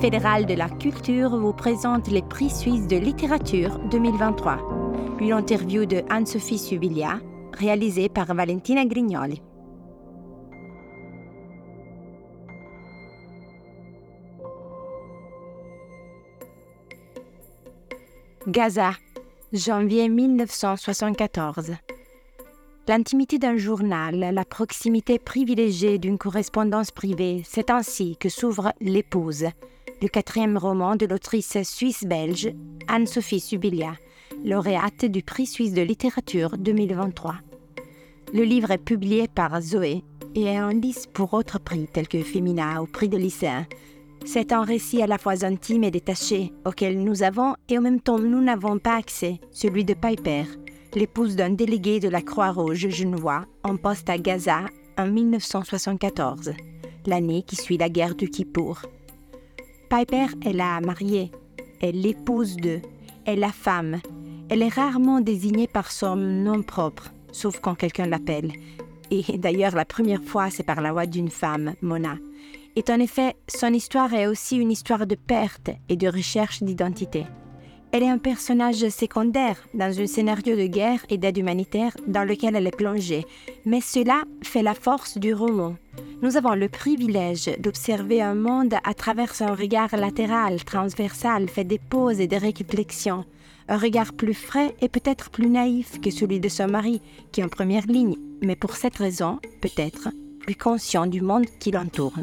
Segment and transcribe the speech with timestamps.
[0.00, 4.58] Office fédéral de la culture vous présente les prix suisses de littérature 2023.
[5.20, 7.20] Une interview de Anne-Sophie Subilia,
[7.52, 9.42] réalisée par Valentina Grignoli.
[18.46, 18.92] Gaza,
[19.52, 21.72] janvier 1974.
[22.88, 29.44] L'intimité d'un journal, la proximité privilégiée d'une correspondance privée, c'est ainsi que s'ouvre L'épouse,
[30.02, 32.52] le quatrième roman de l'autrice suisse-belge
[32.88, 33.92] Anne-Sophie Subilia,
[34.44, 37.34] lauréate du prix suisse de littérature 2023.
[38.32, 40.02] Le livre est publié par Zoé
[40.34, 43.66] et est en lice pour autres prix tels que Femina ou prix de lycéen.
[44.24, 48.00] C'est un récit à la fois intime et détaché auquel nous avons et en même
[48.00, 50.44] temps nous n'avons pas accès, celui de Piper,
[50.94, 54.60] l'épouse d'un délégué de la Croix-Rouge genevois en poste à Gaza
[54.96, 56.52] en 1974,
[57.06, 58.82] l'année qui suit la guerre du Kippour.
[59.90, 61.32] Piper est la mariée,
[61.80, 62.78] est l'épouse de,
[63.26, 64.00] est la femme.
[64.48, 68.52] Elle est rarement désignée par son nom propre, sauf quand quelqu'un l'appelle.
[69.10, 72.14] Et d'ailleurs, la première fois, c'est par la voix d'une femme, Mona.
[72.76, 77.26] Et en effet, son histoire est aussi une histoire de perte et de recherche d'identité.
[77.92, 82.54] Elle est un personnage secondaire dans un scénario de guerre et d'aide humanitaire dans lequel
[82.54, 83.26] elle est plongée,
[83.64, 85.74] mais cela fait la force du roman.
[86.22, 91.80] Nous avons le privilège d'observer un monde à travers un regard latéral, transversal, fait des
[91.80, 93.24] pauses et des réflexions.
[93.68, 97.02] Un regard plus frais et peut-être plus naïf que celui de son mari,
[97.32, 101.72] qui est en première ligne, mais pour cette raison, peut-être, plus conscient du monde qui
[101.72, 102.14] l'entoure.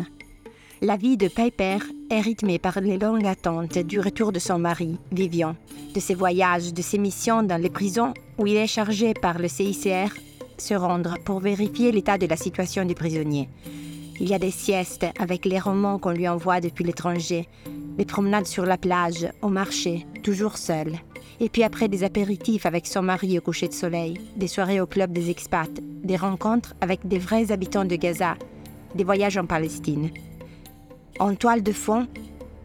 [0.82, 1.80] La vie de Piper
[2.12, 5.56] est rythmée par les longues attentes du retour de son mari, Vivian,
[5.96, 9.48] de ses voyages, de ses missions dans les prisons où il est chargé par le
[9.48, 10.14] CICR
[10.60, 13.50] se rendre pour vérifier l'état de la situation du prisonnier.
[14.20, 17.50] Il y a des siestes avec les romans qu'on lui envoie depuis l'étranger,
[17.98, 20.94] des promenades sur la plage, au marché, toujours seul.
[21.40, 24.86] Et puis après des apéritifs avec son mari au coucher de soleil, des soirées au
[24.86, 28.36] club des expats, des rencontres avec des vrais habitants de Gaza,
[28.94, 30.12] des voyages en Palestine.
[31.20, 32.08] En toile de fond,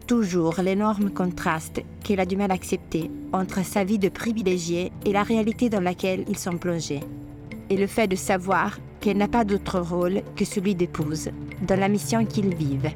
[0.05, 5.11] toujours l'énorme contraste qu'il a du mal à accepter entre sa vie de privilégié et
[5.11, 6.99] la réalité dans laquelle ils sont plongés.
[7.71, 11.29] Et le fait de savoir qu'elle n'a pas d'autre rôle que celui d'épouse
[11.67, 12.91] dans la mission qu'ils vivent.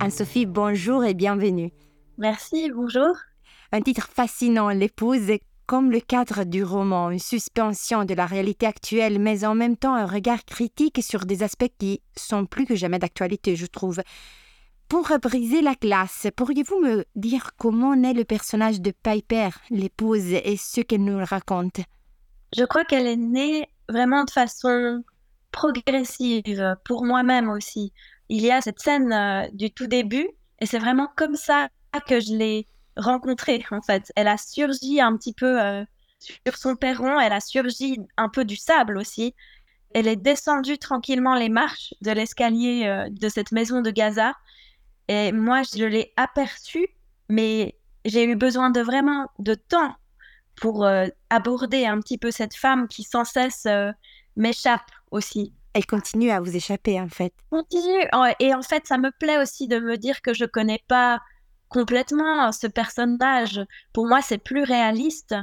[0.00, 1.70] Anne-Sophie, bonjour et bienvenue.
[2.18, 3.14] Merci, bonjour.
[3.70, 5.30] Un titre fascinant, l'épouse,
[5.66, 9.94] comme le cadre du roman, une suspension de la réalité actuelle, mais en même temps
[9.94, 14.00] un regard critique sur des aspects qui sont plus que jamais d'actualité, je trouve.
[14.88, 20.56] Pour briser la glace, pourriez-vous me dire comment naît le personnage de Piper, l'épouse, et
[20.56, 21.80] ce qu'elle nous raconte?
[22.56, 25.02] Je crois qu'elle est née vraiment de façon
[25.50, 27.92] progressive, pour moi-même aussi.
[28.28, 30.28] Il y a cette scène euh, du tout début,
[30.60, 31.68] et c'est vraiment comme ça
[32.06, 34.12] que je l'ai rencontrée, en fait.
[34.16, 35.84] Elle a surgi un petit peu euh,
[36.46, 39.34] sur son perron, elle a surgi un peu du sable aussi.
[39.94, 44.34] Elle est descendue tranquillement les marches de l'escalier euh, de cette maison de Gaza.
[45.08, 46.88] Et moi, je l'ai aperçue,
[47.28, 49.94] mais j'ai eu besoin de vraiment de temps
[50.56, 53.66] pour euh, aborder un petit peu cette femme qui sans cesse
[54.36, 55.52] m'échappe aussi.
[55.74, 57.34] Elle continue à vous échapper, en fait.
[57.50, 58.08] Continue.
[58.40, 61.20] Et en fait, ça me plaît aussi de me dire que je connais pas
[61.68, 63.60] complètement ce personnage.
[63.92, 65.34] Pour moi, c'est plus réaliste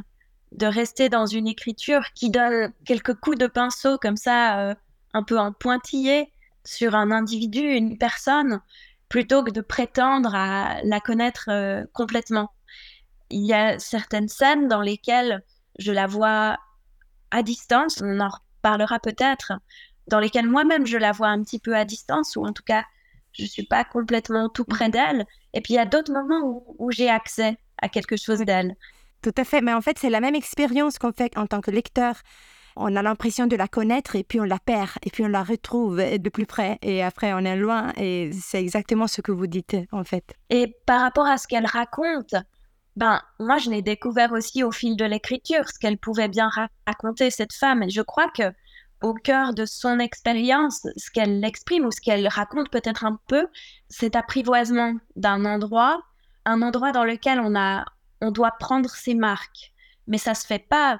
[0.52, 4.76] de rester dans une écriture qui donne quelques coups de pinceau comme ça, euh,
[5.14, 6.32] un peu en pointillé
[6.64, 8.62] sur un individu, une personne,
[9.10, 12.52] plutôt que de prétendre à la connaître euh, complètement.
[13.30, 15.44] Il y a certaines scènes dans lesquelles
[15.80, 16.58] je la vois
[17.32, 19.54] à distance, on en reparlera peut-être,
[20.08, 22.84] dans lesquelles moi-même je la vois un petit peu à distance, ou en tout cas
[23.34, 25.26] je suis pas complètement tout près d'elle.
[25.54, 28.76] Et puis il y a d'autres moments où, j'ai accès à quelque chose d'elle.
[29.22, 31.72] Tout à fait, mais en fait c'est la même expérience qu'on fait en tant que
[31.72, 32.16] lecteur.
[32.76, 35.44] On a l'impression de la connaître et puis on la perd et puis on la
[35.44, 39.48] retrouve de plus près et après on est loin et c'est exactement ce que vous
[39.48, 40.36] dites en fait.
[40.50, 42.34] Et par rapport à ce qu'elle raconte,
[42.96, 46.50] ben moi je l'ai découvert aussi au fil de l'écriture ce qu'elle pouvait bien
[46.88, 48.52] raconter cette femme et je crois que
[49.04, 53.48] au cœur de son expérience, ce qu'elle exprime ou ce qu'elle raconte peut-être un peu,
[53.90, 56.02] cet apprivoisement d'un endroit,
[56.46, 57.86] un endroit dans lequel on a,
[58.22, 59.74] on doit prendre ses marques.
[60.08, 61.00] Mais ça se fait pas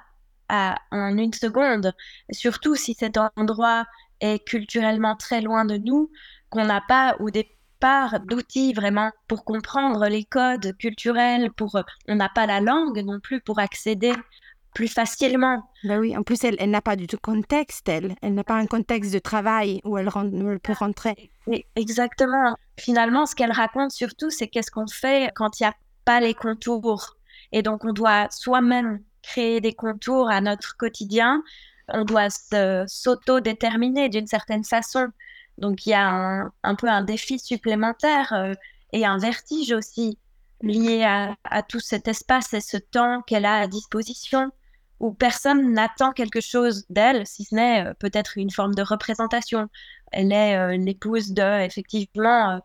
[0.50, 1.94] en une seconde,
[2.30, 3.86] surtout si cet endroit
[4.20, 6.10] est culturellement très loin de nous,
[6.50, 12.28] qu'on n'a pas au départ d'outils vraiment pour comprendre les codes culturels, pour on n'a
[12.28, 14.12] pas la langue non plus pour accéder
[14.74, 15.62] plus facilement.
[15.84, 18.14] Ben oui, en plus, elle, elle n'a pas du tout contexte, elle.
[18.20, 21.30] Elle n'a pas un contexte de travail où elle, elle peut rentrer.
[21.76, 22.56] Exactement.
[22.78, 25.74] Finalement, ce qu'elle raconte surtout, c'est qu'est-ce qu'on fait quand il n'y a
[26.04, 27.16] pas les contours.
[27.52, 31.42] Et donc, on doit soi-même créer des contours à notre quotidien.
[31.88, 32.28] On doit
[32.86, 35.08] s'auto-déterminer d'une certaine façon.
[35.58, 38.54] Donc, il y a un, peu un défi supplémentaire euh,
[38.92, 40.18] et un vertige aussi
[40.62, 44.50] lié à, tout cet espace et ce temps qu'elle a à disposition,
[45.00, 49.68] où personne n'attend quelque chose d'elle, si ce n'est euh, peut-être une forme de représentation.
[50.12, 52.60] Elle est euh, l'épouse de, effectivement,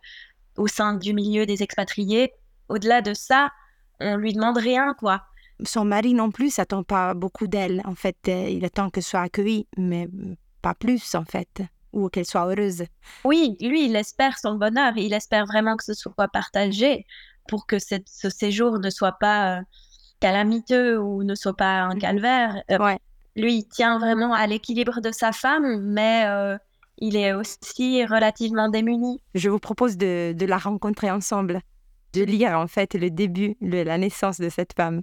[0.58, 2.34] au sein du milieu des expatriés.
[2.68, 3.52] Au-delà de ça,
[4.00, 5.24] on lui demande rien, quoi.
[5.66, 7.82] Son mari non plus s'attend pas beaucoup d'elle.
[7.84, 10.08] En fait, il attend qu'elle soit accueillie, mais
[10.62, 12.84] pas plus, en fait ou qu'elle soit heureuse.
[13.24, 17.06] Oui, lui, il espère son bonheur, il espère vraiment que ce soit partagé
[17.48, 19.62] pour que ce séjour ne soit pas euh,
[20.20, 22.64] calamiteux ou ne soit pas un calvaire.
[22.72, 22.96] Euh,
[23.36, 26.58] lui, il tient vraiment à l'équilibre de sa femme, mais euh,
[26.98, 29.22] il est aussi relativement démuni.
[29.36, 31.62] Je vous propose de, la rencontrer ensemble,
[32.14, 35.02] de lire en fait le début, de la naissance de cette femme.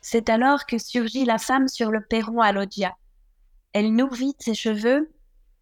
[0.00, 2.94] C'est alors que surgit la femme sur le perron à Loggia.
[3.72, 5.10] Elle noue vite ses cheveux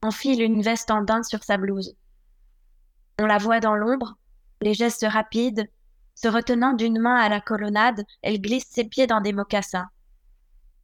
[0.05, 1.97] enfile une veste en daim sur sa blouse.
[3.19, 4.17] On la voit dans l'ombre,
[4.61, 5.69] les gestes rapides,
[6.15, 9.89] se retenant d'une main à la colonnade, elle glisse ses pieds dans des mocassins.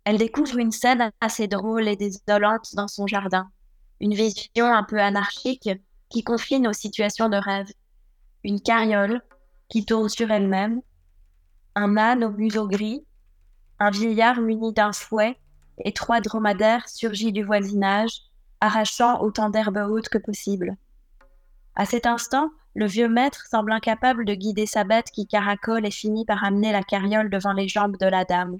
[0.05, 3.51] Elle découvre une scène assez drôle et désolante dans son jardin,
[4.01, 5.69] une vision un peu anarchique
[6.09, 7.69] qui confine aux situations de rêve.
[8.43, 9.23] Une carriole
[9.69, 10.81] qui tourne sur elle-même,
[11.75, 13.05] un âne au museau gris,
[13.79, 15.39] un vieillard muni d'un fouet
[15.85, 18.23] et trois dromadaires surgis du voisinage,
[18.61, 20.77] arrachant autant d'herbes hautes que possible.
[21.75, 25.91] À cet instant, le vieux maître semble incapable de guider sa bête qui caracole et
[25.91, 28.57] finit par amener la carriole devant les jambes de la dame.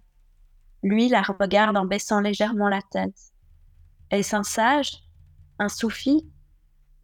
[0.83, 3.19] Lui la regarde en baissant légèrement la tête.
[4.11, 5.05] Est-ce un sage?
[5.59, 6.29] Un soufi?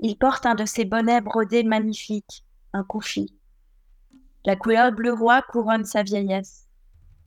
[0.00, 3.32] Il porte un de ces bonnets brodés magnifiques, un koufi.
[4.44, 6.66] La couleur bleu roi couronne sa vieillesse.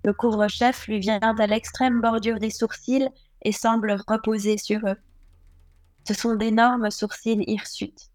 [0.04, 3.10] Le couvre-chef lui vient à l'extrême bordure des sourcils
[3.44, 4.98] et semble reposer sur eux.
[6.08, 8.10] Ce sont d'énormes sourcils hirsutes,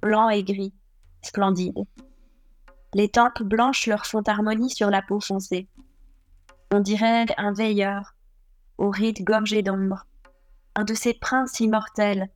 [0.00, 0.74] blancs et gris,
[1.26, 1.84] splendides.
[2.94, 5.68] Les tempes blanches leur font harmonie sur la peau foncée.
[6.72, 8.14] On dirait un veilleur,
[8.78, 10.06] au rite gorgé d'ombre,
[10.74, 12.30] un de ces princes immortels,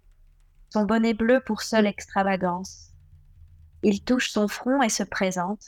[0.71, 2.93] son bonnet bleu pour seule extravagance.
[3.83, 5.65] Il touche son front et se présente.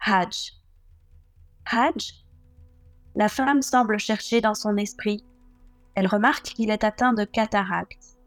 [0.00, 0.52] Hadj.
[1.70, 2.24] Hadj?
[3.14, 5.24] La femme semble chercher dans son esprit.
[5.94, 8.18] Elle remarque qu'il est atteint de cataracte.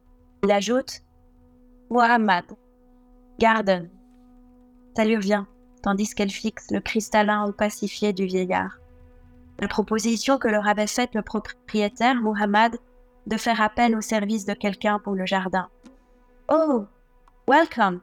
[0.44, 1.02] Il ajoute
[3.40, 3.90] Garden.
[4.98, 5.44] Revient,
[5.82, 8.78] tandis qu'elle fixe le cristallin opacifié du vieillard.
[9.60, 12.78] La proposition que leur avait faite le propriétaire, Muhammad,
[13.28, 15.70] de faire appel au service de quelqu'un pour le jardin.
[16.50, 16.86] Oh,
[17.48, 18.02] welcome!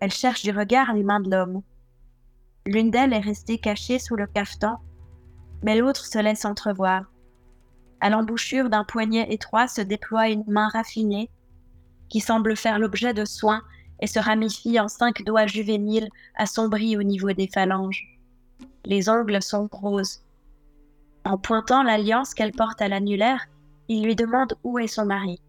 [0.00, 1.62] Elle cherche du regard les mains de l'homme.
[2.66, 4.80] L'une d'elles est restée cachée sous le cafetan,
[5.62, 7.04] mais l'autre se laisse entrevoir.
[8.00, 11.30] À l'embouchure d'un poignet étroit se déploie une main raffinée
[12.08, 13.62] qui semble faire l'objet de soins
[14.00, 18.18] et se ramifie en cinq doigts juvéniles assombris au niveau des phalanges.
[18.84, 20.22] Les ongles sont roses.
[21.24, 23.46] En pointant l'alliance qu'elle porte à l'annulaire,
[23.88, 25.40] il lui demande où est son mari.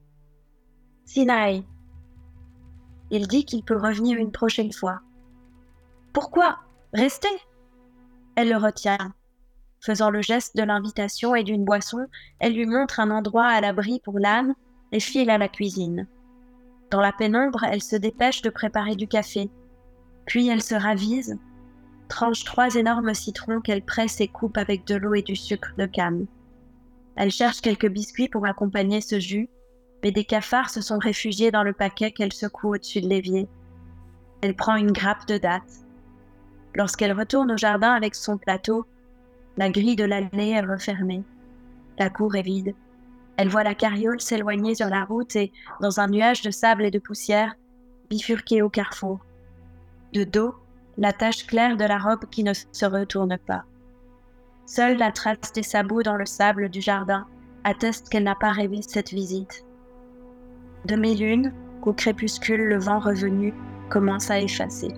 [1.06, 1.63] Sinaï.
[3.12, 5.01] Il dit qu'il peut revenir une prochaine fois.
[6.13, 6.60] Pourquoi
[6.94, 7.27] Restez
[8.36, 9.13] Elle le retient.
[9.82, 12.06] Faisant le geste de l'invitation et d'une boisson,
[12.39, 14.53] elle lui montre un endroit à l'abri pour l'âne
[14.91, 16.08] et file à la cuisine.
[16.89, 19.50] Dans la pénombre, elle se dépêche de préparer du café.
[20.25, 21.38] Puis elle se ravise,
[22.08, 25.86] tranche trois énormes citrons qu'elle presse et coupe avec de l'eau et du sucre de
[25.86, 26.25] canne.
[27.15, 29.50] Elle cherche quelques biscuits pour accompagner ce jus,
[30.03, 33.48] mais des cafards se sont réfugiés dans le paquet qu'elle secoue au-dessus de l'évier.
[34.41, 35.86] Elle prend une grappe de dattes.
[36.74, 38.86] Lorsqu'elle retourne au jardin avec son plateau,
[39.58, 41.24] la grille de l'allée est refermée.
[41.98, 42.74] La cour est vide.
[43.39, 46.91] Elle voit la carriole s'éloigner sur la route et, dans un nuage de sable et
[46.91, 47.55] de poussière,
[48.10, 49.19] bifurquer au carrefour.
[50.12, 50.55] De dos,
[50.98, 53.63] la tache claire de la robe qui ne se retourne pas.
[54.65, 57.27] Seule la trace des sabots dans le sable du jardin
[57.63, 59.63] atteste qu'elle n'a pas rêvé cette visite.
[60.84, 63.53] Demi-lune, qu'au crépuscule le vent revenu
[63.89, 64.93] commence à effacer.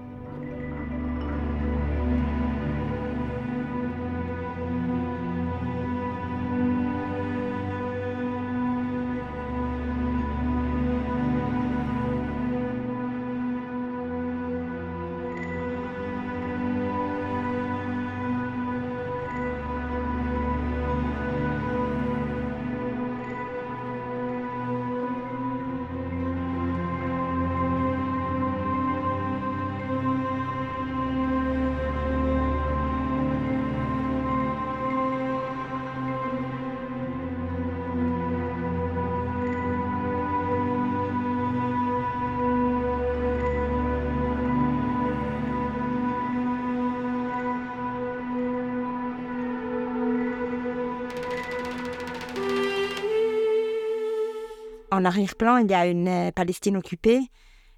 [54.91, 57.21] En arrière-plan, il y a une euh, Palestine occupée,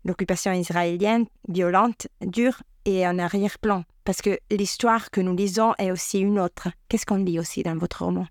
[0.04, 3.84] l'occupation israélienne violente, dure, et en arrière-plan.
[4.04, 6.68] Parce que l'histoire que nous lisons est aussi une autre.
[6.90, 8.28] Qu'est-ce qu'on lit aussi dans votre roman?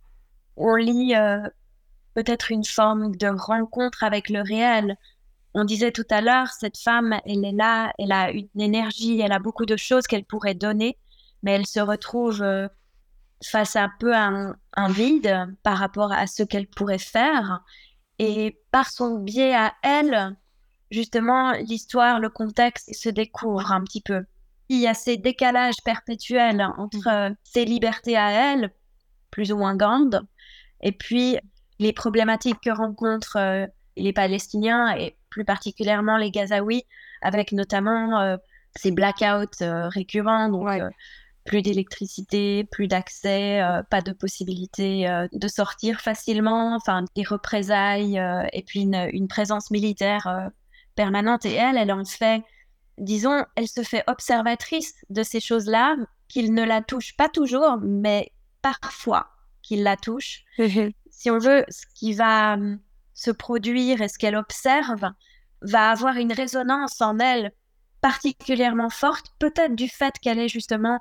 [0.57, 1.41] On lit euh,
[2.15, 4.97] peut-être une forme de rencontre avec le réel.
[5.55, 9.33] On disait tout à l'heure, cette femme, elle est là, elle a une énergie, elle
[9.33, 10.99] a beaucoup de choses qu'elle pourrait donner,
[11.43, 12.69] mais elle se retrouve euh,
[13.43, 17.63] face à un peu un, un vide par rapport à ce qu'elle pourrait faire.
[18.25, 20.37] Et par son biais à elle,
[20.93, 24.25] justement, l'histoire, le contexte se découvre un petit peu.
[24.69, 28.73] Il y a ces décalages perpétuels entre euh, ses libertés à elle,
[29.33, 30.25] plus ou moins grandes,
[30.83, 31.37] et puis
[31.81, 36.85] les problématiques que rencontrent euh, les Palestiniens et plus particulièrement les Gazaouis,
[37.23, 38.37] avec notamment euh,
[38.77, 40.69] ces blackouts récurrents, donc
[41.45, 48.21] plus d'électricité, plus d'accès, pas de possibilité de sortir facilement, enfin des représailles
[48.53, 50.51] et puis une, une présence militaire
[50.95, 51.45] permanente.
[51.45, 52.43] Et elle, elle en fait,
[52.99, 55.97] disons, elle se fait observatrice de ces choses-là,
[56.29, 58.33] qu'il ne la touche pas toujours, mais
[58.63, 59.29] parfois
[59.63, 60.45] qu'il la touche.
[61.11, 62.81] si on veut, ce qui va hum,
[63.15, 65.11] se produire et ce qu'elle observe
[65.61, 67.53] va avoir une résonance en elle
[68.01, 70.99] particulièrement forte, peut-être du fait qu'elle est justement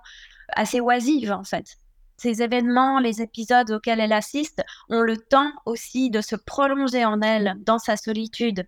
[0.55, 1.77] assez oisive en fait.
[2.17, 7.19] Ces événements, les épisodes auxquels elle assiste, ont le temps aussi de se prolonger en
[7.21, 8.67] elle dans sa solitude.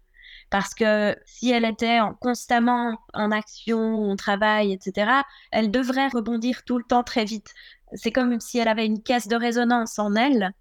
[0.50, 5.22] Parce que si elle était constamment en action, en travail, etc.,
[5.52, 7.54] elle devrait rebondir tout le temps très vite.
[7.94, 10.52] C'est comme si elle avait une caisse de résonance en elle,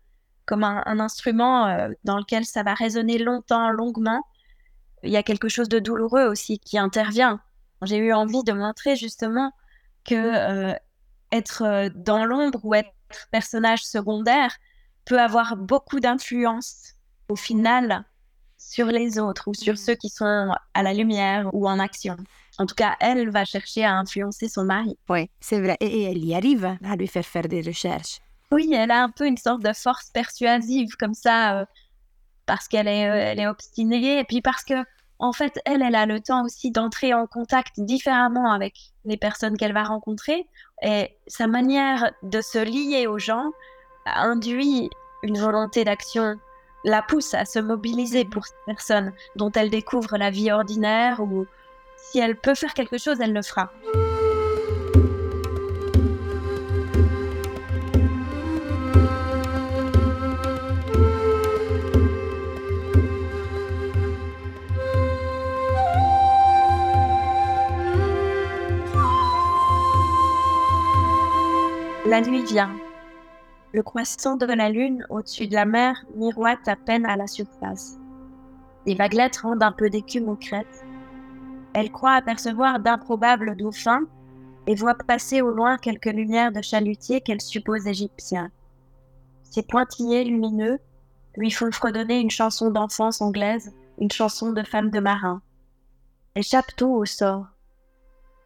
[0.45, 4.23] comme un, instrument euh, dans lequel ça va résonner longtemps, longuement.
[5.03, 7.41] Il y a quelque chose de douloureux aussi qui intervient.
[7.83, 9.53] J'ai eu envie de montrer justement
[10.05, 10.75] que euh,
[11.33, 12.93] être euh, dans l'ombre ou être
[13.31, 14.57] personnage secondaire
[15.05, 16.95] peut avoir beaucoup d'influence
[17.29, 18.05] au final
[18.59, 19.77] sur les autres ou sur mm.
[19.77, 22.17] ceux qui sont à la lumière ou en action.
[22.59, 24.97] En tout cas, elle va chercher à influencer son mari.
[25.09, 25.77] Oui, c'est vrai.
[25.81, 28.19] Et elle y arrive à lui faire faire des recherches.
[28.51, 31.65] Oui, elle a un peu une sorte de force persuasive comme ça, euh,
[32.45, 34.75] parce qu'elle est, euh, elle est obstinée et puis parce que,
[35.19, 38.75] en fait, elle, elle a le temps aussi d'entrer en contact différemment avec
[39.07, 40.47] les personnes qu'elle va rencontrer.
[40.83, 43.53] Et sa manière de se lier aux gens
[44.05, 44.91] induit
[45.23, 46.39] une volonté d'action
[46.85, 51.47] la pousse à se mobiliser pour cette personne dont elle découvre la vie ordinaire ou
[51.97, 53.71] si elle peut faire quelque chose, elle le fera.
[72.05, 72.75] La nuit vient.
[73.73, 77.97] Le croissant de la lune au-dessus de la mer miroite à peine à la surface.
[78.87, 80.85] Les vaguelettes rendent un peu d'écume aux crêtes.
[81.75, 84.03] Elle croit apercevoir d'improbables dauphins
[84.67, 88.51] et voit passer au loin quelques lumières de chalutiers qu'elle suppose égyptiens.
[89.45, 90.81] Ces pointillés lumineux
[91.37, 95.41] lui font fredonner une chanson d'enfance anglaise, une chanson de femme de marin.
[96.35, 97.47] Échappe tout au sort.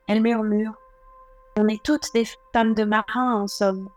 [0.09, 0.77] Elle murmure.
[1.59, 3.89] On est toutes des femmes de marin en somme.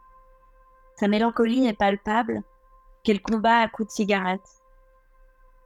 [0.95, 2.41] Sa mélancolie est palpable,
[3.03, 4.47] qu'elle combat à coups de cigarette.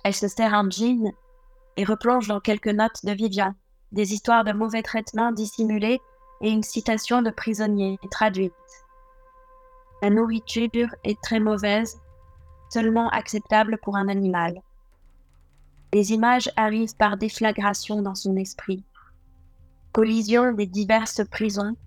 [0.04, 1.14] Elle se sert un jean
[1.78, 3.54] et replonge dans quelques notes de Vivian,
[3.92, 6.02] des histoires de mauvais traitements dissimulés
[6.42, 8.54] et une citation de prisonnier traduite.
[10.02, 12.02] La nourriture est très mauvaise,
[12.70, 14.62] seulement acceptable pour un animal.
[15.94, 18.84] Les images arrivent par déflagration dans son esprit.
[19.94, 21.78] Collision des diverses prisons,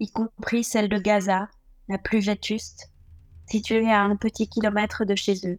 [0.00, 1.50] y compris celle de Gaza,
[1.88, 2.90] la plus vétuste,
[3.44, 5.58] située à un petit kilomètre de chez eux.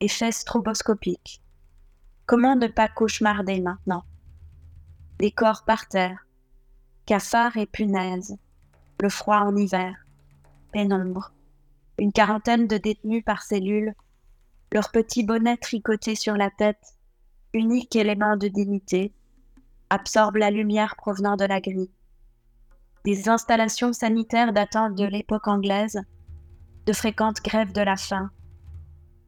[0.00, 1.42] Effet stroboscopique.
[2.24, 4.04] Comment ne pas cauchemarder maintenant?
[5.20, 6.26] Les corps par terre,
[7.04, 8.38] cafards et punaises,
[9.02, 9.94] le froid en hiver,
[10.72, 11.34] pénombre,
[11.98, 13.94] une quarantaine de détenus par cellule,
[14.72, 16.96] leurs petits bonnets tricotés sur la tête,
[17.52, 19.12] unique élément de dignité,
[19.90, 21.90] absorbent la lumière provenant de la grille
[23.06, 26.02] des installations sanitaires datant de l'époque anglaise,
[26.86, 28.30] de fréquentes grèves de la faim,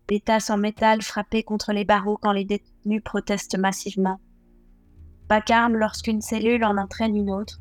[0.08, 4.18] des tasses en métal frappées contre les barreaux quand les détenus protestent massivement.
[5.30, 7.60] Vacarme lorsqu'une cellule en entraîne une autre.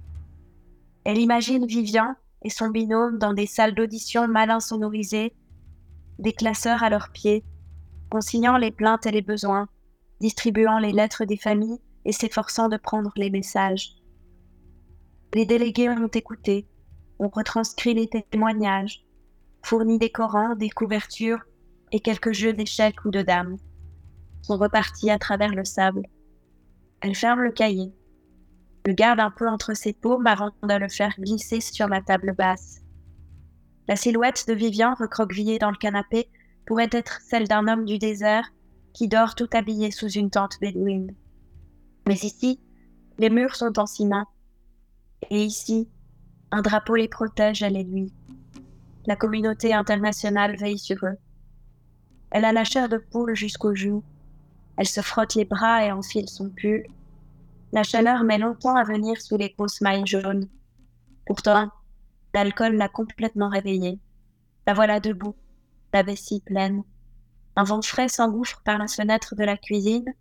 [1.04, 5.36] Elle imagine Vivian et son binôme dans des salles d'audition mal insonorisées,
[6.18, 7.46] des classeurs à leurs pieds,
[8.10, 9.70] consignant les plaintes et les besoins,
[10.20, 13.92] distribuant les lettres des familles et s'efforçant de prendre les messages.
[15.36, 16.68] Les délégués ont écouté,
[17.20, 19.06] ont retranscrit les témoignages,
[19.62, 21.44] fourni des Corans, des couvertures
[21.92, 23.58] et quelques jeux d'échecs ou de dames.
[24.42, 26.04] sont repartis à travers le sable.
[27.02, 27.94] Elle ferme le cahier,
[28.86, 32.34] le garde un peu entre ses paumes avant de le faire glisser sur la table
[32.34, 32.82] basse.
[33.90, 36.30] La silhouette de Vivian recroquevillée dans le canapé
[36.66, 38.50] pourrait être celle d'un homme du désert
[38.94, 41.14] qui dort tout habillé sous une tente bédouine.
[42.08, 42.62] Mais ici,
[43.18, 44.26] les murs sont en ciment.
[45.30, 45.90] Et ici,
[46.52, 48.14] un drapeau les protège à l'aiguille.
[49.06, 51.18] La communauté internationale veille sur eux.
[52.32, 54.04] Elle a la chair de poule jusqu'aux joues.
[54.78, 56.86] Elle se frotte les bras et enfile son pull.
[57.74, 60.48] La chaleur met longtemps à venir sous les grosses mailles jaunes.
[61.26, 61.70] Pourtant,
[62.34, 64.00] l'alcool l'a complètement réveillée.
[64.66, 65.36] La voilà debout,
[65.94, 66.84] la vessie pleine.
[67.58, 70.14] Un vent frais s'engouffre par la fenêtre de la cuisine.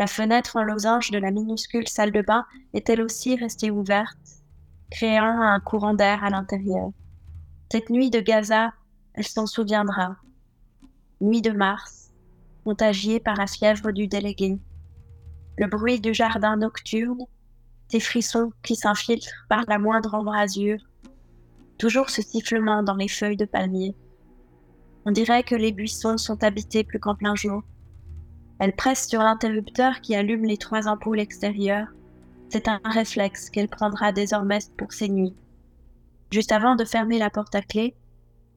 [0.00, 4.16] La fenêtre en losange de la minuscule salle de bain est elle aussi restée ouverte,
[4.90, 6.88] créant un courant d'air à l'intérieur?
[7.70, 8.72] Cette nuit de Gaza,
[9.12, 10.16] elle s'en souviendra.
[11.20, 12.14] Nuit de mars,
[12.64, 14.58] contagiée par la fièvre du délégué.
[15.58, 17.26] Le bruit du jardin nocturne,
[17.90, 20.80] des frissons qui s'infiltrent par la moindre embrasure,
[21.76, 23.94] toujours ce sifflement dans les feuilles de palmier.
[25.04, 27.62] On dirait que les buissons sont habités plus qu'en plein jour.
[28.60, 31.88] Elle presse sur l'interrupteur qui allume les trois ampoules extérieures.
[32.50, 35.34] C'est un réflexe qu'elle prendra désormais pour ses nuits.
[36.30, 37.94] Juste avant de fermer la porte à clé,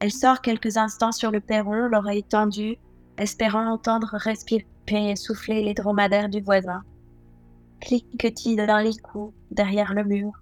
[0.00, 2.76] elle sort quelques instants sur le perron, l'oreille tendue,
[3.16, 6.82] espérant entendre respirer et souffler les dromadaires du voisin.
[7.80, 10.32] Cliquetis d'un licou derrière le mur.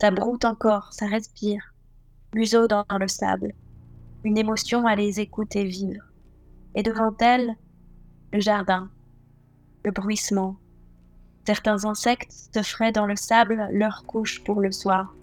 [0.00, 1.74] Ça broute encore, ça respire.
[2.32, 3.54] Museau dans le sable.
[4.22, 6.04] Une émotion à les écouter vivre.
[6.76, 7.56] Et devant elle,
[8.34, 8.90] le jardin,
[9.84, 10.56] le bruissement.
[11.46, 15.14] Certains insectes se feraient dans le sable leur couche pour le soir.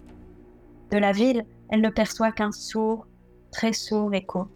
[0.90, 3.06] De la ville, elle ne perçoit qu'un sourd,
[3.50, 4.48] très sourd écho.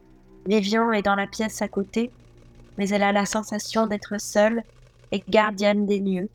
[0.47, 2.11] Vivian est dans la pièce à côté,
[2.79, 4.63] mais elle a la sensation d'être seule
[5.13, 6.31] et gardienne des lieux.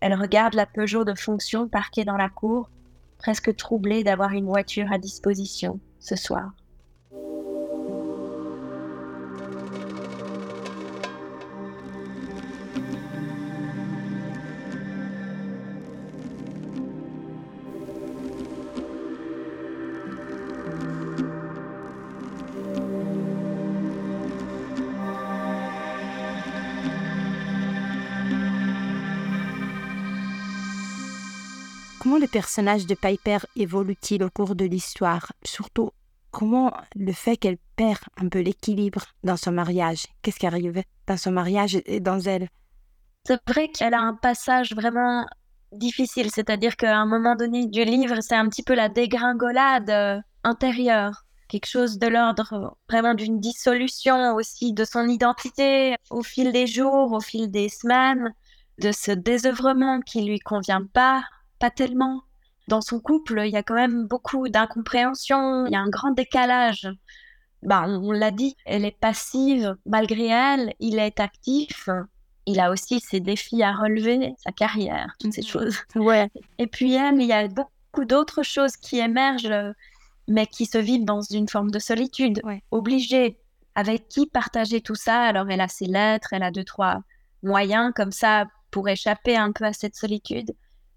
[0.00, 2.70] Elle regarde la Peugeot de fonction parquée dans la cour,
[3.18, 6.52] presque troublée d'avoir une voiture à disposition ce soir.
[32.28, 35.32] Personnage de Piper évolue-t-il au cours de l'histoire?
[35.44, 35.90] Surtout,
[36.30, 40.06] comment le fait qu'elle perd un peu l'équilibre dans son mariage?
[40.22, 42.48] Qu'est-ce qui arrive dans son mariage et dans elle?
[43.24, 45.26] C'est vrai qu'elle a un passage vraiment
[45.72, 50.20] difficile, c'est-à-dire qu'à un moment donné du livre, c'est un petit peu la dégringolade euh,
[50.44, 56.66] intérieure, quelque chose de l'ordre vraiment d'une dissolution aussi de son identité au fil des
[56.66, 58.32] jours, au fil des semaines,
[58.80, 61.22] de ce désœuvrement qui lui convient pas,
[61.58, 62.22] pas tellement.
[62.68, 66.10] Dans son couple, il y a quand même beaucoup d'incompréhension, il y a un grand
[66.10, 66.88] décalage.
[67.62, 71.88] Bah, on l'a dit, elle est passive malgré elle, il est actif.
[72.46, 75.44] Il a aussi ses défis à relever, sa carrière, toutes ces mmh.
[75.44, 75.76] choses.
[75.94, 76.30] Ouais.
[76.58, 79.74] Et puis elle, il y a beaucoup d'autres choses qui émergent,
[80.28, 83.38] mais qui se vivent dans une forme de solitude, obligée.
[83.74, 85.20] Avec qui partager tout ça?
[85.20, 87.02] Alors elle a ses lettres, elle a deux, trois
[87.42, 90.52] moyens comme ça pour échapper un peu à cette solitude.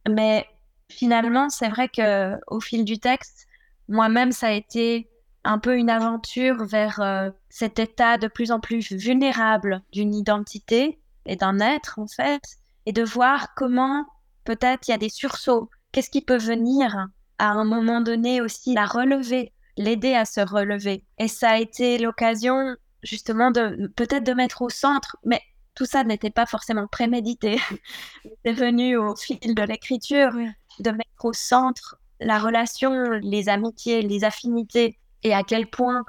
[0.10, 0.46] Mais
[0.90, 3.48] finalement, c'est vrai que au fil du texte,
[3.88, 5.10] moi-même, ça a été
[5.44, 11.00] un peu une aventure vers euh, cet état de plus en plus vulnérable d'une identité
[11.26, 12.42] et d'un être, en fait,
[12.86, 14.06] et de voir comment
[14.44, 15.70] peut-être il y a des sursauts.
[15.92, 17.08] Qu'est-ce qui peut venir
[17.40, 21.04] à un moment donné aussi la relever, l'aider à se relever?
[21.18, 25.42] Et ça a été l'occasion justement de peut-être de mettre au centre, mais
[25.76, 27.60] tout ça n'était pas forcément prémédité.
[28.46, 30.32] C'est venu au fil de l'écriture
[30.80, 36.04] de mettre au centre la relation, les amitiés, les affinités et à quel point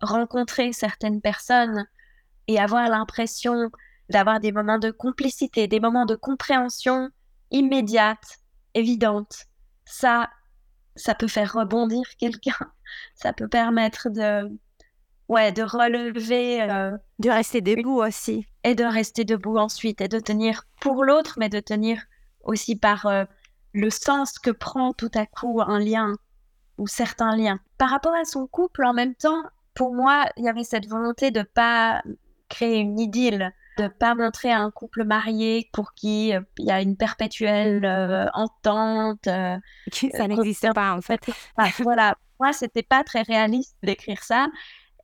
[0.00, 1.86] rencontrer certaines personnes
[2.48, 3.70] et avoir l'impression
[4.08, 7.10] d'avoir des moments de complicité, des moments de compréhension
[7.50, 8.38] immédiate,
[8.74, 9.46] évidente.
[9.84, 10.30] Ça,
[10.94, 12.56] ça peut faire rebondir quelqu'un.
[13.16, 14.48] Ça peut permettre de,
[15.28, 16.62] ouais, de relever.
[16.62, 18.46] Euh, de rester debout aussi.
[18.64, 22.02] Et de rester debout ensuite et de tenir pour l'autre, mais de tenir
[22.42, 23.24] aussi par euh,
[23.72, 26.12] le sens que prend tout à coup un lien
[26.78, 27.58] ou certains liens.
[27.78, 29.42] Par rapport à son couple, en même temps,
[29.74, 32.02] pour moi, il y avait cette volonté de pas
[32.48, 36.80] créer une idylle, de pas montrer un couple marié pour qui euh, il y a
[36.80, 37.86] une perpétuelle
[38.34, 39.24] entente.
[39.92, 41.20] ça n'existe pas en fait.
[41.80, 44.48] voilà, moi c'était pas très réaliste d'écrire ça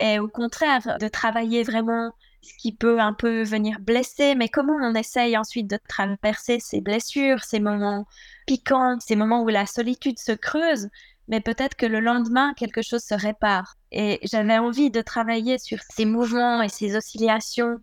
[0.02, 2.10] et au contraire de travailler vraiment
[2.42, 6.80] ce qui peut un peu venir blesser, mais comment on essaye ensuite de traverser ces
[6.80, 8.04] blessures, ces moments
[8.44, 10.88] piquants, ces moments où la solitude se creuse,
[11.28, 13.76] mais peut-être que le lendemain, quelque chose se répare.
[13.92, 17.76] Et j'avais envie de travailler sur ces mouvements et ces oscillations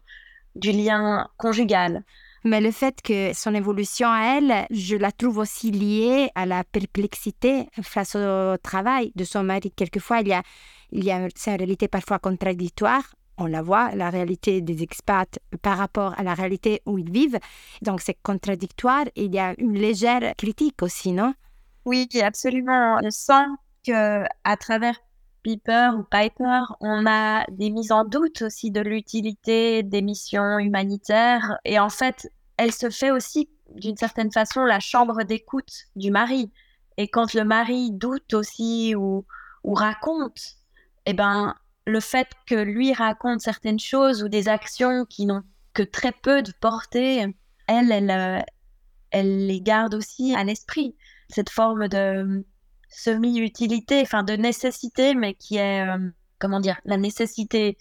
[0.55, 2.03] du lien conjugal.
[2.45, 6.63] Mais le fait que son évolution à elle, je la trouve aussi liée à la
[6.63, 9.71] perplexité face au travail de son mari.
[9.71, 10.41] Quelquefois, il y a,
[10.91, 13.03] il y a une réalité parfois contradictoire.
[13.37, 17.39] On la voit, la réalité des expats par rapport à la réalité où ils vivent.
[17.81, 19.05] Donc, c'est contradictoire.
[19.15, 21.33] Il y a une légère critique aussi, non?
[21.85, 22.99] Oui, absolument.
[23.03, 23.47] Je sens
[23.85, 24.99] que à travers
[25.97, 31.57] Ou Piper, on a des mises en doute aussi de l'utilité des missions humanitaires.
[31.65, 36.51] Et en fait, elle se fait aussi, d'une certaine façon, la chambre d'écoute du mari.
[36.97, 39.25] Et quand le mari doute aussi ou,
[39.63, 40.57] ou raconte,
[41.05, 41.55] eh ben,
[41.87, 46.41] le fait que lui raconte certaines choses ou des actions qui n'ont que très peu
[46.41, 47.25] de portée,
[47.67, 48.41] elle, elle, euh,
[49.11, 50.95] elle les garde aussi à l'esprit.
[51.29, 52.43] Cette forme de
[52.89, 57.77] semi-utilité, enfin de nécessité, mais qui est, euh, comment dire, la nécessité.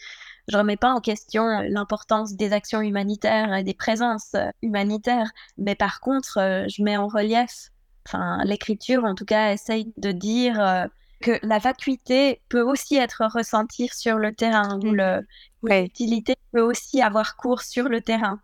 [0.49, 5.75] Je remets pas en question l'importance des actions humanitaires et des présences euh, humanitaires, mais
[5.75, 7.71] par contre, euh, je mets en relief,
[8.07, 10.89] enfin l'écriture en tout cas essaye de dire
[11.21, 15.23] que la vacuité peut aussi être ressentie sur le terrain, ou mmh.
[15.65, 18.41] l'utilité peut aussi avoir cours sur le terrain.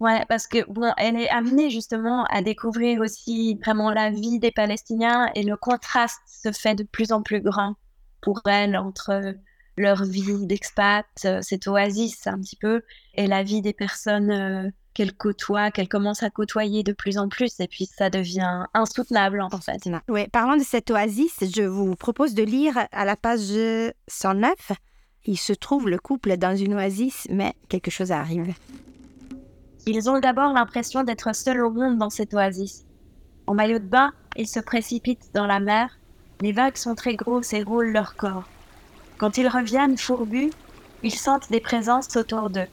[0.00, 4.52] Ouais, parce que bon, elle est amenée justement à découvrir aussi vraiment la vie des
[4.52, 7.74] Palestiniens et le contraste se fait de plus en plus grand
[8.20, 9.34] pour elle entre
[9.76, 12.82] leur vie d'expat, euh, cette oasis un petit peu,
[13.14, 17.28] et la vie des personnes euh, qu'elle côtoie, qu'elle commence à côtoyer de plus en
[17.28, 19.88] plus, et puis ça devient insoutenable en fait.
[20.08, 23.52] Oui, parlant de cette oasis, je vous propose de lire à la page
[24.08, 24.72] 109.
[25.26, 28.54] Il se trouve le couple dans une oasis, mais quelque chose arrive.
[29.90, 32.84] Ils ont d'abord l'impression d'être seuls au monde dans cette oasis.
[33.46, 35.98] En maillot de bain, ils se précipitent dans la mer.
[36.42, 38.46] Les vagues sont très grosses et roulent leur corps.
[39.16, 40.50] Quand ils reviennent fourbus,
[41.02, 42.66] ils sentent des présences autour d'eux.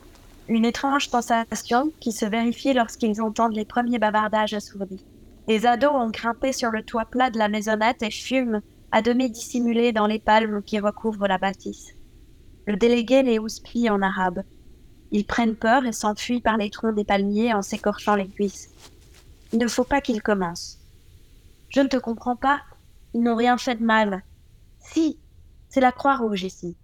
[0.49, 5.05] Une étrange sensation qui se vérifie lorsqu'ils entendent les premiers bavardages assourdis.
[5.47, 8.59] Les ados ont grimpé sur le toit plat de la maisonnette et fument,
[8.91, 11.93] à demi dissimulés dans les palmes qui recouvrent la bâtisse.
[12.67, 14.43] Le délégué les houspille en arabe.
[15.15, 18.69] Ils prennent peur et s'enfuient par les troncs des palmiers en s'écorchant les cuisses.
[19.53, 20.77] Il ne faut pas qu'ils commencent.
[21.69, 22.59] Je ne te comprends pas.
[23.13, 24.23] Ils n'ont rien fait de mal.
[24.79, 25.17] Si,
[25.69, 26.75] c'est la Croix-Rouge ici.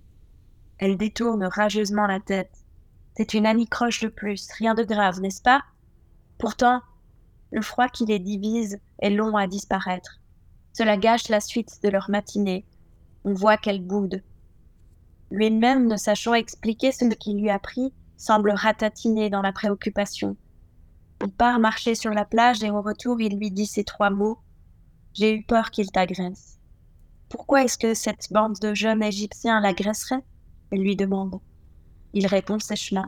[0.78, 2.64] Elle détourne rageusement la tête.
[3.18, 5.64] C'est une anicroche de plus, rien de grave, n'est-ce pas?
[6.38, 6.80] Pourtant,
[7.52, 10.22] le froid qui les divise est long à disparaître.
[10.72, 12.64] Cela gâche la suite de leur matinée.
[13.26, 14.24] On voit qu'elle boude.
[15.32, 20.38] Lui-même, ne sachant expliquer ce qui lui a pris, semble ratatiner dans la préoccupation.
[21.24, 24.38] Il part marcher sur la plage et au retour il lui dit ces trois mots.
[25.14, 26.60] J'ai eu peur qu'il t'agresse.
[27.30, 30.24] Pourquoi est-ce que cette bande de jeunes Égyptiens l'agresserait
[30.72, 31.40] Elle lui demande.
[32.14, 33.08] Il répond sèchement.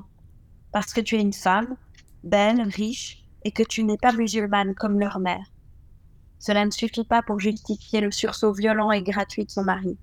[0.71, 1.77] Parce que tu es une femme,
[2.23, 5.45] belle, riche, et que tu n'es pas musulmane comme leur mère.
[6.39, 9.95] Cela ne suffit pas pour justifier le sursaut violent et gratuit de son mari.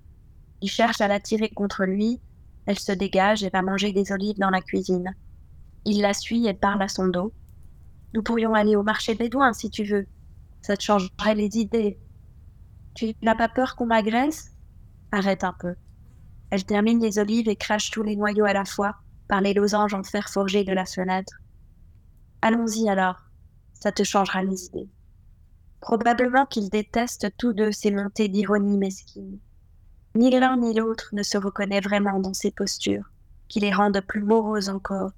[0.61, 2.21] Il cherche à l'attirer contre lui,
[2.65, 5.15] elle se dégage et va manger des olives dans la cuisine.
[5.85, 7.33] Il la suit et parle à son dos.
[8.13, 10.05] Nous pourrions aller au marché bédouin si tu veux.
[10.61, 11.99] Ça te changerait les idées.
[12.93, 14.51] Tu n'as pas peur qu'on m'agresse?
[15.11, 15.75] Arrête un peu.
[16.51, 18.95] Elle termine les olives et crache tous les noyaux à la fois
[19.27, 21.33] par les losanges en fer forgé de la fenêtre.
[22.41, 23.17] Allons-y alors.
[23.73, 24.89] Ça te changera les idées.
[25.79, 29.39] Probablement qu'ils détestent tous deux ces montées d'ironie mesquine.
[30.13, 33.09] Ni l'un ni l'autre ne se reconnaît vraiment dans ces postures,
[33.47, 35.11] qui les rendent plus moroses encore.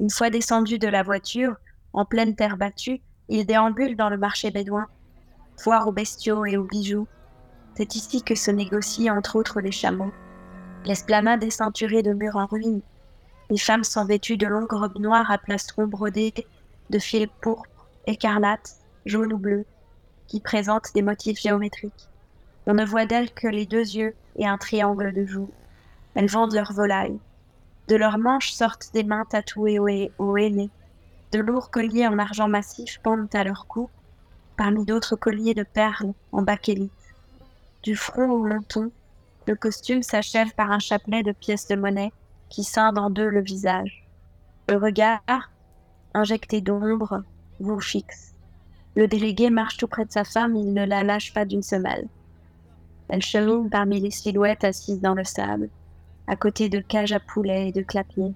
[0.00, 1.56] Une fois descendu de la voiture,
[1.92, 4.86] en pleine terre battue, il déambule dans le marché bédouin,
[5.58, 7.06] foire aux bestiaux et aux bijoux.
[7.76, 10.12] C'est ici que se négocient entre autres les chameaux.
[10.86, 12.80] L'esplanade est ceinturée de murs en ruine.
[13.50, 16.32] Les femmes sont vêtues de longues robes noires à plastron brodées
[16.88, 19.66] de fils pourpres, écarlates, jaunes ou bleus,
[20.26, 22.08] qui présentent des motifs géométriques.
[22.70, 25.50] On ne voit d'elles que les deux yeux et un triangle de joues.
[26.14, 27.18] Elles vendent leurs volailles.
[27.88, 30.70] De leurs manches sortent des mains tatouées au, aîné.
[31.32, 33.90] De lourds colliers en argent massif pendent à leur cou,
[34.56, 36.92] parmi d'autres colliers de perles en bakélite.
[37.82, 38.92] Du front au menton,
[39.48, 42.12] le costume s'achève par un chapelet de pièces de monnaie
[42.50, 44.06] qui scinde en deux le visage.
[44.68, 45.50] Le regard,
[46.14, 47.24] injecté d'ombre,
[47.58, 48.36] vous fixe.
[48.94, 52.06] Le délégué marche tout près de sa femme, il ne la lâche pas d'une semelle.
[53.12, 55.68] Elle chemine parmi les silhouettes assises dans le sable,
[56.28, 58.32] à côté de cages à poulets et de clapiers.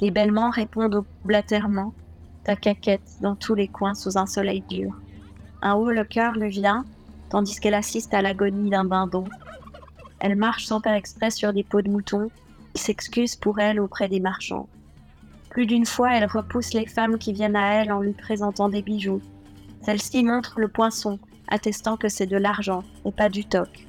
[0.00, 1.92] Les bêlements répondent au blatèrement,
[2.44, 4.92] ta caquette dans tous les coins sous un soleil dur.
[5.60, 6.84] Un haut le cœur le vient,
[7.30, 9.24] tandis qu'elle assiste à l'agonie d'un bain d'eau.
[10.20, 12.30] Elle marche sans faire exprès sur des peaux de mouton,
[12.76, 14.68] il s'excuse pour elle auprès des marchands.
[15.50, 18.82] Plus d'une fois, elle repousse les femmes qui viennent à elle en lui présentant des
[18.82, 19.22] bijoux.
[19.82, 23.85] Celle-ci montre le poinçon, attestant que c'est de l'argent et pas du toc.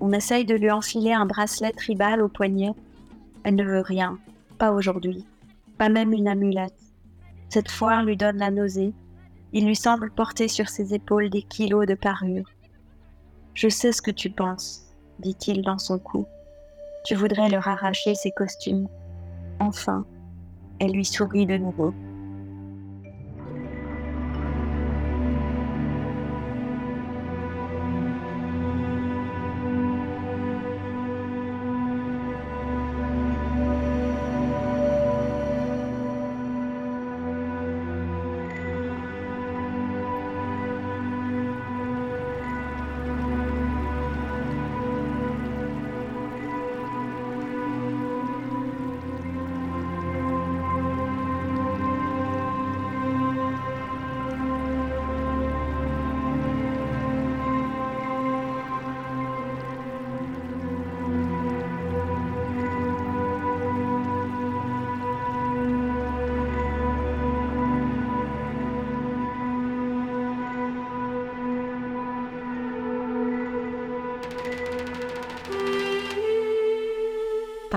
[0.00, 2.72] On essaye de lui enfiler un bracelet tribal au poignet.
[3.42, 4.18] Elle ne veut rien,
[4.58, 5.24] pas aujourd'hui,
[5.76, 6.78] pas même une amulette.
[7.48, 8.92] Cette foire lui donne la nausée.
[9.52, 12.50] Il lui semble porter sur ses épaules des kilos de parure.
[13.54, 14.84] Je sais ce que tu penses,
[15.18, 16.26] dit-il dans son cou.
[17.04, 18.86] Tu voudrais leur arracher ses costumes.
[19.58, 20.04] Enfin,
[20.78, 21.94] elle lui sourit de nouveau.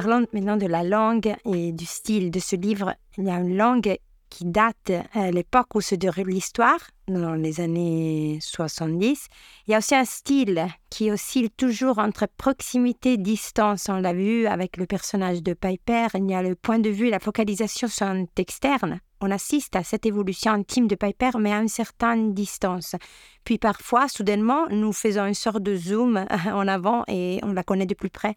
[0.01, 2.95] Parlons maintenant de la langue et du style de ce livre.
[3.19, 3.97] Il y a une langue
[4.31, 9.27] qui date à l'époque où se déroule l'histoire, dans les années 70.
[9.67, 13.89] Il y a aussi un style qui oscille toujours entre proximité et distance.
[13.89, 16.07] On l'a vu avec le personnage de Piper.
[16.15, 19.01] Il y a le point de vue et la focalisation sont externes.
[19.23, 22.95] On assiste à cette évolution intime de Piper, mais à une certaine distance.
[23.43, 27.85] Puis parfois, soudainement, nous faisons une sorte de zoom en avant et on la connaît
[27.85, 28.35] de plus près.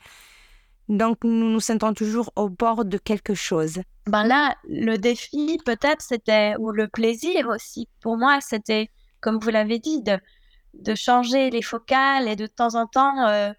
[0.89, 3.81] Donc, nous nous sentons toujours au bord de quelque chose.
[4.07, 9.49] Ben là, le défi, peut-être, c'était, ou le plaisir aussi, pour moi, c'était, comme vous
[9.51, 10.19] l'avez dit, de,
[10.75, 13.51] de changer les focales et de temps en temps euh,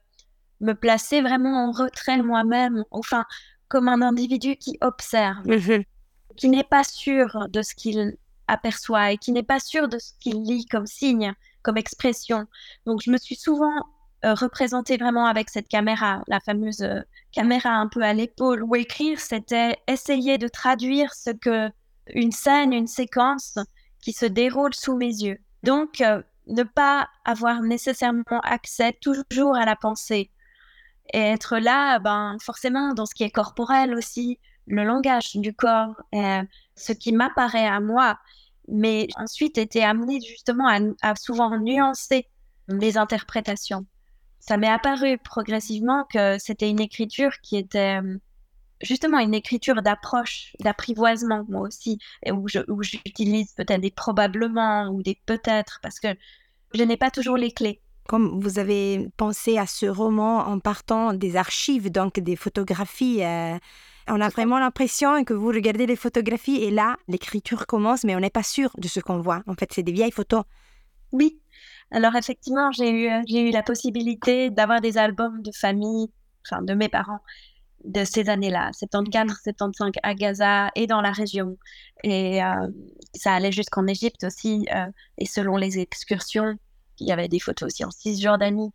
[0.61, 3.25] me placer vraiment en retrait moi-même, enfin,
[3.69, 5.83] comme un individu qui observe, Mhm.
[6.37, 8.15] qui n'est pas sûr de ce qu'il
[8.47, 11.33] aperçoit et qui n'est pas sûr de ce qu'il lit comme signe,
[11.63, 12.45] comme expression.
[12.85, 13.73] Donc, je me suis souvent
[14.23, 17.01] euh, représentée vraiment avec cette caméra, la fameuse euh,
[17.31, 21.69] caméra un peu à l'épaule, où écrire, c'était essayer de traduire ce que
[22.07, 23.57] une scène, une séquence
[24.01, 25.37] qui se déroule sous mes yeux.
[25.63, 30.31] Donc, euh, ne pas avoir nécessairement accès toujours à la pensée
[31.13, 35.95] et être là, ben, forcément, dans ce qui est corporel aussi, le langage du corps,
[36.11, 38.17] ce qui m'apparaît à moi,
[38.67, 42.27] mais ensuite été amené justement à, à souvent nuancer
[42.67, 43.85] les interprétations.
[44.47, 48.17] Ça m'est apparu progressivement que c'était une écriture qui était euh,
[48.81, 54.89] justement une écriture d'approche, d'apprivoisement, moi aussi, et où je- où j'utilise peut-être des probablement
[54.89, 56.09] ou des peut-être, parce que
[56.75, 57.81] je n'ai pas toujours les clés.
[58.07, 63.57] Comme vous avez pensé à ce roman en partant des archives, donc des photographies, euh,
[64.07, 68.19] on a vraiment l'impression que vous regardez les photographies et là, l'écriture commence, mais on
[68.19, 69.41] n'est pas sûr de ce qu'on voit.
[69.47, 70.43] En fait, c'est des vieilles photos.
[71.11, 71.39] Oui.
[71.91, 76.07] Alors effectivement, j'ai eu, euh, j'ai eu la possibilité d'avoir des albums de famille,
[76.45, 77.19] enfin de mes parents,
[77.85, 81.57] de ces années-là, 74, 75 à Gaza et dans la région.
[82.03, 82.69] Et euh,
[83.15, 84.67] ça allait jusqu'en Égypte aussi.
[84.75, 86.55] euh, et selon les excursions,
[86.99, 88.71] il y avait des photos aussi en Cisjordanie.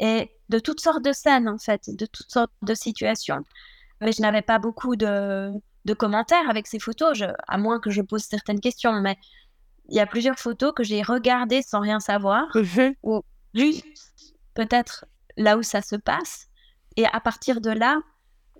[0.00, 3.44] Et de toutes sortes de scènes, en fait, de toutes sortes de situations.
[4.00, 5.52] Mais je n'avais pas beaucoup de,
[5.84, 8.92] de commentaires avec ces photos, je- à moins que je pose certaines questions.
[9.00, 9.16] Mais
[9.88, 12.46] il y a plusieurs photos que j'ai regardées sans rien savoir
[13.02, 13.22] ou
[13.54, 13.86] juste
[14.54, 15.04] peut-être
[15.36, 16.48] là où ça se passe.
[16.96, 17.98] Et à partir de là,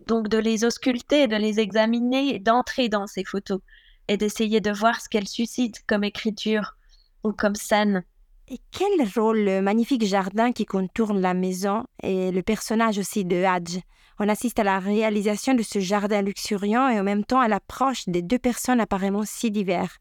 [0.07, 3.61] donc de les ausculter, de les examiner, d'entrer dans ces photos
[4.09, 6.77] et d'essayer de voir ce qu'elles suscitent comme écriture
[7.25, 8.05] ou comme scène.
[8.49, 13.43] Et quel rôle le magnifique jardin qui contourne la maison et le personnage aussi de
[13.43, 13.79] Hadj?
[14.19, 18.09] On assiste à la réalisation de ce jardin luxuriant et en même temps à l'approche
[18.09, 19.97] des deux personnes apparemment si diverses.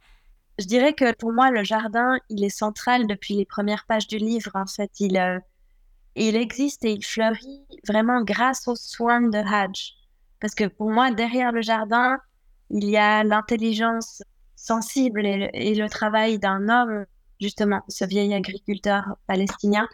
[0.61, 4.17] Je dirais que pour moi, le jardin, il est central depuis les premières pages du
[4.17, 4.51] livre.
[4.53, 5.39] En fait, il, euh,
[6.15, 9.93] il existe et il fleurit vraiment grâce aux soins de Hadj.
[10.39, 12.19] Parce que pour moi, derrière le jardin,
[12.69, 14.21] il y a l'intelligence
[14.55, 17.05] sensible et le, et le travail d'un homme,
[17.39, 19.87] justement, ce vieil agriculteur palestinien.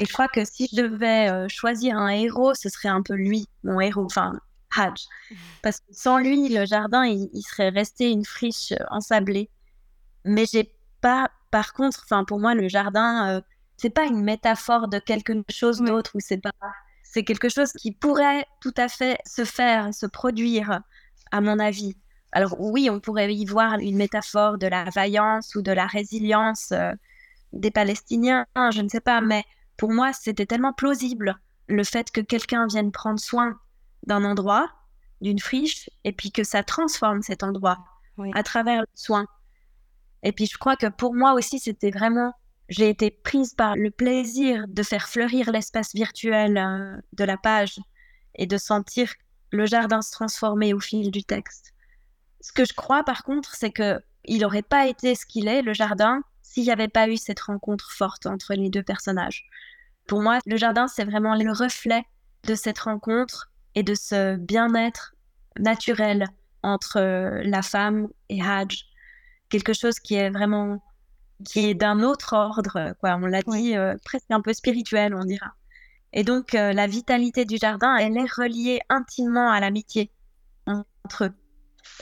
[0.00, 3.14] Et je crois que si je devais euh, choisir un héros, ce serait un peu
[3.14, 4.06] lui, mon héros.
[4.06, 4.40] Enfin,
[4.76, 5.06] Hadj.
[5.62, 9.48] Parce que sans lui, le jardin, il, serait resté une friche ensablée.
[10.24, 13.40] Mais j'ai pas, par contre, enfin pour moi, le jardin, euh,
[13.76, 16.52] c'est pas une métaphore de quelque chose d'autre ou c'est pas,
[17.02, 20.80] c'est quelque chose qui pourrait tout à fait se faire, se produire,
[21.30, 21.96] à mon avis.
[22.32, 26.72] Alors oui, on pourrait y voir une métaphore de la vaillance ou de la résilience
[26.72, 26.92] euh,
[27.52, 29.44] des Palestiniens, je ne sais pas, mais
[29.76, 33.58] pour moi, c'était tellement plausible le fait que quelqu'un vienne prendre soin
[34.06, 34.70] d'un endroit,
[35.20, 37.78] d'une friche, et puis que ça transforme cet endroit
[38.34, 39.26] à travers le soin.
[40.22, 42.32] Et puis je crois que pour moi aussi, c'était vraiment,
[42.68, 47.78] j'ai été prise par le plaisir de faire fleurir l'espace virtuel euh, de la page
[48.34, 49.12] et de sentir
[49.52, 51.72] le jardin se transformer au fil du texte.
[52.40, 55.62] Ce que je crois par contre, c'est que il n'aurait pas été ce qu'il est,
[55.62, 59.46] le jardin, s'il n'y avait pas eu cette rencontre forte entre les deux personnages.
[60.06, 62.04] Pour moi, le jardin, c'est vraiment le reflet
[62.44, 65.14] de cette rencontre et de ce bien-être
[65.58, 66.26] naturel
[66.62, 68.84] entre euh, la femme et Hadj.
[69.50, 70.80] Quelque chose qui est vraiment
[71.44, 73.16] qui est d'un autre ordre, quoi.
[73.16, 75.52] On l'a dit, euh, presque un peu spirituel, on dira.
[76.12, 80.10] Et donc, euh, la vitalité du jardin, elle est reliée intimement à l'amitié
[80.66, 81.32] entre eux.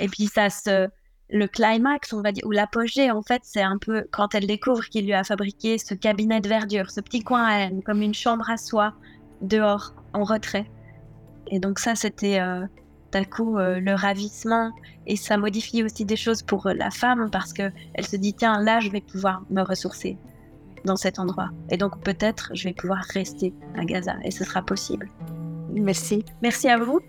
[0.01, 0.89] Et puis, ça se,
[1.31, 4.85] le climax, on va dire, ou l'apogée, en fait, c'est un peu quand elle découvre
[4.87, 8.15] qu'il lui a fabriqué ce cabinet de verdure, ce petit coin à elle, comme une
[8.15, 8.95] chambre à soi,
[9.43, 10.71] dehors, en retrait.
[11.49, 12.67] Et donc ça, c'était euh,
[13.13, 14.73] d'un coup euh, le ravissement,
[15.07, 18.35] et ça modifie aussi des choses pour euh, la femme parce que elle se dit
[18.35, 20.19] tiens, là, je vais pouvoir me ressourcer
[20.85, 24.63] dans cet endroit, et donc peut-être je vais pouvoir rester à Gaza, et ce sera
[24.63, 25.11] possible.
[25.71, 26.25] Merci.
[26.43, 27.01] Merci à vous.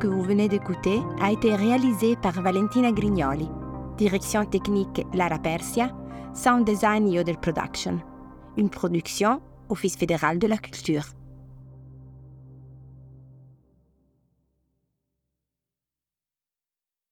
[0.00, 3.48] Que vous venez d'écouter a été réalisée par Valentina Grignoli,
[3.96, 5.92] direction technique Lara Persia,
[6.34, 8.00] sound design Yodel Production,
[8.56, 11.04] une production Office fédéral de la culture.